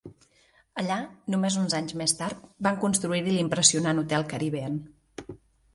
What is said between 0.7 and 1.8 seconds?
Allà, només uns